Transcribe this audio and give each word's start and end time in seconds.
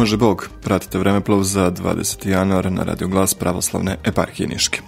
Bože 0.00 0.16
Bog, 0.16 0.48
pratite 0.64 0.96
vremeplov 0.96 1.44
za 1.44 1.68
20. 1.68 2.24
januar 2.24 2.72
na 2.72 2.88
Radio 2.88 3.04
Glas 3.08 3.34
pravoslavne 3.34 3.96
eparhije 4.04 4.48
Niške. 4.48 4.80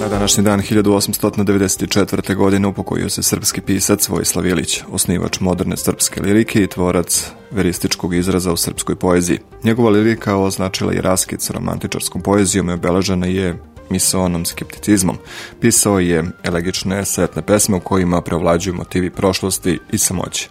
Na 0.00 0.08
današnji 0.08 0.44
dan 0.44 0.60
1894. 0.60 2.34
godine 2.34 2.68
upokojio 2.68 3.08
se 3.08 3.22
srpski 3.22 3.60
pisac 3.60 4.08
Vojislav 4.08 4.46
Ilić, 4.46 4.82
osnivač 4.88 5.40
moderne 5.40 5.76
srpske 5.76 6.22
lirike 6.22 6.62
i 6.62 6.66
tvorac 6.66 7.30
verističkog 7.50 8.14
izraza 8.14 8.52
u 8.52 8.56
srpskoj 8.56 8.96
poeziji. 8.96 9.38
Njegova 9.64 9.90
lirika 9.90 10.36
označila 10.36 10.92
i 10.92 11.00
raskid 11.00 11.42
sa 11.42 11.52
romantičarskom 11.52 12.22
poezijom 12.22 12.70
i 12.70 12.72
obeležena 12.72 13.26
je 13.26 13.58
misonom 13.90 14.44
skepticizmom. 14.44 15.18
Pisao 15.60 15.98
je 15.98 16.24
elegične 16.42 17.04
setne 17.04 17.42
pesme 17.42 17.76
u 17.76 17.80
kojima 17.80 18.20
preovlađuju 18.20 18.74
motivi 18.74 19.10
prošlosti 19.10 19.78
i 19.92 19.98
samoće. 19.98 20.48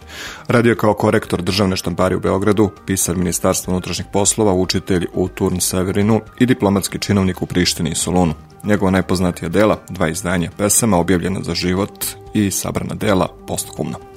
Radio 0.48 0.74
kao 0.74 0.94
korektor 0.94 1.42
državne 1.42 1.76
štampari 1.76 2.14
u 2.14 2.20
Beogradu, 2.20 2.70
pisar 2.86 3.16
Ministarstva 3.16 3.72
unutrašnjih 3.72 4.06
poslova, 4.12 4.52
učitelj 4.52 5.06
u 5.12 5.28
Turn 5.28 5.60
Severinu 5.60 6.20
i 6.38 6.46
diplomatski 6.46 6.98
činovnik 6.98 7.42
u 7.42 7.46
Prištini 7.46 7.90
i 7.90 7.94
Solunu. 7.94 8.34
Njegova 8.64 8.90
najpoznatija 8.90 9.48
dela, 9.48 9.78
dva 9.88 10.08
izdanja 10.08 10.50
pesama, 10.58 10.98
objavljena 10.98 11.42
za 11.42 11.54
život 11.54 12.04
i 12.34 12.50
sabrana 12.50 12.94
dela 12.94 13.28
postkumno. 13.46 14.13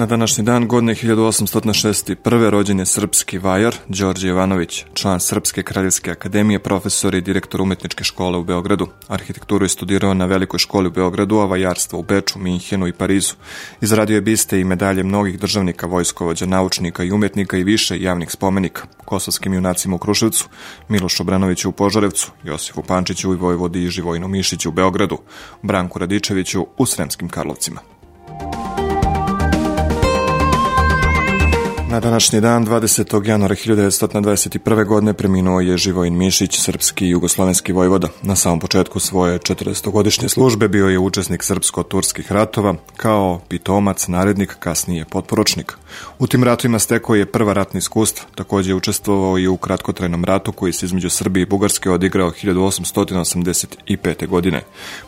Na 0.00 0.06
današnji 0.06 0.44
dan 0.44 0.68
godine 0.68 0.94
1861. 0.94 2.50
rođen 2.50 2.78
je 2.78 2.86
srpski 2.86 3.38
vajar 3.38 3.76
Đorđe 3.88 4.28
Ivanović, 4.28 4.84
član 4.94 5.20
Srpske 5.20 5.62
kraljevske 5.62 6.10
akademije, 6.10 6.58
profesor 6.58 7.14
i 7.14 7.20
direktor 7.20 7.60
umetničke 7.60 8.04
škole 8.04 8.38
u 8.38 8.44
Beogradu. 8.44 8.86
Arhitekturu 9.08 9.64
je 9.64 9.68
studirao 9.68 10.14
na 10.14 10.24
velikoj 10.24 10.58
školi 10.58 10.88
u 10.88 10.90
Beogradu, 10.90 11.38
a 11.38 11.46
vajarstvo 11.46 11.98
u 11.98 12.02
Beču, 12.02 12.38
Minhenu 12.38 12.86
i 12.88 12.92
Parizu. 12.92 13.34
Izradio 13.80 14.14
je 14.14 14.20
biste 14.20 14.60
i 14.60 14.64
medalje 14.64 15.02
mnogih 15.02 15.38
državnika, 15.38 15.86
vojskovođa, 15.86 16.46
naučnika 16.46 17.04
i 17.04 17.12
umetnika 17.12 17.56
i 17.56 17.64
više 17.64 18.00
javnih 18.00 18.30
spomenika. 18.30 18.82
Kosovskim 19.04 19.54
junacima 19.54 19.96
u 19.96 19.98
Kruševcu, 19.98 20.48
Milošu 20.88 21.22
Obranoviću 21.22 21.68
u 21.68 21.72
Požarevcu, 21.72 22.30
Josifu 22.44 22.82
Pančiću 22.82 23.32
i 23.32 23.36
Vojvodi 23.36 23.84
i 23.84 23.88
Živojinu 23.88 24.28
Mišiću 24.28 24.68
u 24.68 24.72
Beogradu, 24.72 25.18
Branku 25.62 25.98
Radičeviću 25.98 26.66
u 26.78 26.86
Sremskim 26.86 27.28
Karlovcima. 27.28 27.99
Na 31.90 32.00
današnji 32.00 32.40
dan, 32.40 32.66
20. 32.66 33.28
januara 33.28 33.54
1921. 33.54 34.86
godine, 34.86 35.12
preminuo 35.12 35.60
je 35.60 35.76
Živojin 35.76 36.16
Mišić, 36.16 36.60
srpski 36.60 37.06
i 37.06 37.08
jugoslovenski 37.08 37.72
vojvoda. 37.72 38.08
Na 38.22 38.36
samom 38.36 38.60
početku 38.60 39.00
svoje 39.00 39.38
40-godišnje 39.38 40.28
službe 40.28 40.68
bio 40.68 40.88
je 40.88 40.98
učesnik 40.98 41.42
srpsko-turskih 41.42 42.32
ratova, 42.32 42.74
kao 42.96 43.40
pitomac, 43.48 44.08
narednik, 44.08 44.56
kasnije 44.58 45.04
potporočnik. 45.04 45.72
U 46.18 46.26
tim 46.26 46.44
ratovima 46.44 46.78
stekao 46.78 47.14
je 47.14 47.26
prva 47.26 47.52
ratna 47.52 47.78
iskustva, 47.78 48.26
takođe 48.34 48.70
je 48.70 48.74
učestvovao 48.74 49.38
i 49.38 49.48
u 49.48 49.56
kratkotrajnom 49.56 50.24
ratu 50.24 50.52
koji 50.52 50.72
se 50.72 50.86
između 50.86 51.10
Srbije 51.10 51.42
i 51.42 51.46
Bugarske 51.46 51.90
odigrao 51.90 52.30
1885. 52.30 54.26
godine. 54.26 54.62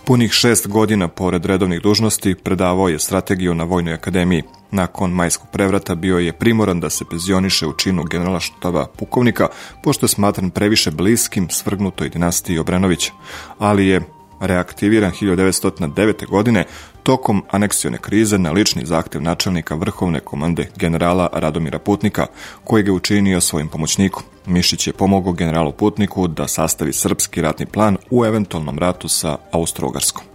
Punih 0.05 0.33
šest 0.33 0.69
godina 0.69 1.09
pored 1.09 1.45
redovnih 1.45 1.83
dužnosti 1.83 2.35
predavao 2.35 2.89
je 2.89 2.99
strategiju 2.99 3.55
na 3.55 3.65
Vojnoj 3.65 3.95
akademiji. 3.95 4.43
Nakon 4.71 5.11
majskog 5.11 5.49
prevrata 5.53 5.95
bio 5.95 6.19
je 6.19 6.33
primoran 6.73 6.81
da 6.81 6.91
se 6.91 7.05
penzioniše 7.05 7.67
u 7.67 7.73
činu 7.73 8.05
generala 8.05 8.41
štaba 8.41 8.87
pukovnika, 8.99 9.49
pošto 9.83 10.05
je 10.05 10.09
smatran 10.09 10.51
previše 10.51 10.91
bliskim 10.91 11.51
svrgnutoj 11.51 12.09
dinastiji 12.09 12.59
Obrenovića, 12.59 13.13
ali 13.59 13.87
je 13.87 14.01
reaktiviran 14.41 15.13
1909. 15.13 16.27
godine 16.29 16.65
tokom 17.03 17.43
aneksione 17.51 17.99
krize 17.99 18.39
na 18.39 18.53
lični 18.53 18.87
zahtev 18.87 19.23
načelnika 19.23 19.75
vrhovne 19.75 20.21
komande 20.21 20.69
generala 20.77 21.29
Radomira 21.33 21.79
Putnika, 21.79 22.27
koji 22.65 22.83
ga 22.83 22.93
učinio 22.93 23.41
svojim 23.41 23.69
pomoćnikom. 23.69 24.23
Mišić 24.47 24.87
je 24.87 24.93
pomogao 24.93 25.33
generalu 25.33 25.73
Putniku 25.73 26.29
da 26.29 26.49
sastavi 26.49 26.93
srpski 26.93 27.43
ratni 27.43 27.67
plan 27.67 27.97
u 28.11 28.25
eventualnom 28.25 28.79
ratu 28.79 29.09
sa 29.09 29.39
Austro-Ugarskom. 29.53 30.32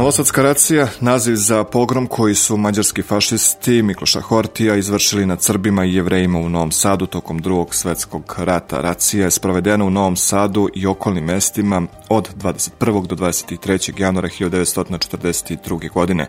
Novosadska 0.00 0.42
racija, 0.42 0.88
naziv 1.00 1.34
za 1.34 1.64
pogrom 1.64 2.06
koji 2.06 2.34
su 2.34 2.56
mađarski 2.56 3.02
fašisti 3.02 3.82
Mikloša 3.82 4.20
Hortija 4.20 4.76
izvršili 4.76 5.26
nad 5.26 5.42
Srbima 5.42 5.84
i 5.84 5.94
jevrejima 5.94 6.38
u 6.38 6.48
Novom 6.48 6.72
Sadu 6.72 7.06
tokom 7.06 7.38
drugog 7.38 7.74
svetskog 7.74 8.34
rata. 8.38 8.80
Racija 8.80 9.24
je 9.24 9.30
sprovedena 9.30 9.84
u 9.84 9.90
Novom 9.90 10.16
Sadu 10.16 10.68
i 10.74 10.86
okolnim 10.86 11.24
mestima 11.24 11.82
od 12.08 12.34
21. 12.36 13.06
do 13.06 13.16
23. 13.16 14.00
januara 14.00 14.28
1942. 14.28 15.92
godine. 15.92 16.26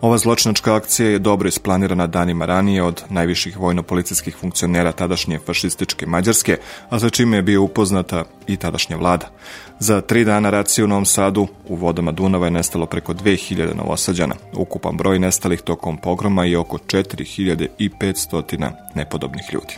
Ova 0.00 0.18
zločinačka 0.18 0.74
akcija 0.74 1.08
je 1.08 1.18
dobro 1.18 1.48
isplanirana 1.48 2.06
danima 2.06 2.46
ranije 2.46 2.82
od 2.82 3.02
najviših 3.10 3.58
vojno-policijskih 3.58 4.36
funkcionera 4.40 4.92
tadašnje 4.92 5.38
fašističke 5.46 6.06
Mađarske, 6.06 6.56
a 6.88 6.98
za 6.98 7.10
čime 7.10 7.36
je 7.36 7.42
bio 7.42 7.62
upoznata 7.62 8.24
i 8.46 8.56
tadašnja 8.56 8.96
vlada. 8.96 9.30
Za 9.78 10.00
tri 10.00 10.24
dana 10.24 10.50
racije 10.50 10.84
u 10.84 10.88
Novom 10.88 11.04
Sadu 11.04 11.46
u 11.68 11.76
vodama 11.76 12.12
Dunava 12.12 12.46
je 12.46 12.50
nestalo 12.50 12.86
preko 12.86 13.13
2000 13.14 13.76
novosađana. 13.76 14.34
Ukupan 14.52 14.96
broj 14.96 15.18
nestalih 15.18 15.60
tokom 15.60 15.96
pogroma 15.96 16.44
je 16.44 16.58
oko 16.58 16.78
4500 16.78 18.70
nepodobnih 18.94 19.44
ljudi. 19.52 19.74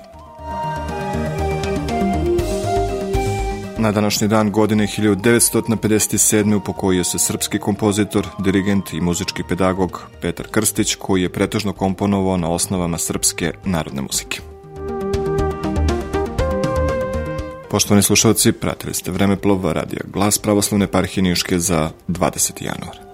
Na 3.78 3.92
današnji 3.92 4.28
dan 4.28 4.50
godine 4.50 4.86
1957. 4.86 6.54
upokojio 6.56 7.04
se 7.04 7.18
srpski 7.18 7.58
kompozitor, 7.58 8.26
dirigent 8.38 8.92
i 8.92 9.00
muzički 9.00 9.42
pedagog 9.48 10.02
Petar 10.20 10.46
Krstić, 10.50 10.94
koji 10.94 11.22
je 11.22 11.32
pretežno 11.32 11.72
komponovao 11.72 12.36
na 12.36 12.50
osnovama 12.50 12.98
srpske 12.98 13.52
narodne 13.64 14.02
muzike. 14.02 14.40
Poštovani 17.70 18.02
slušalci, 18.02 18.52
pratili 18.52 18.94
ste 18.94 19.10
Vremeplov 19.10 19.72
radija 19.72 20.00
Glas 20.12 20.38
pravoslavne 20.38 20.86
parhije 20.86 21.22
Niške 21.22 21.58
za 21.58 21.90
20. 22.08 22.64
januar. 22.64 23.05